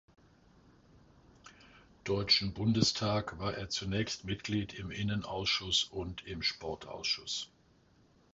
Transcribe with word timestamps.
Deutschen 2.05 2.55
Bundestag 2.55 3.37
war 3.37 3.53
er 3.55 3.69
zunächst 3.69 4.25
Mitglied 4.25 4.73
im 4.73 4.89
Innenausschuss 4.89 5.83
und 5.83 6.25
im 6.25 6.41
Sportausschuss. 6.41 7.51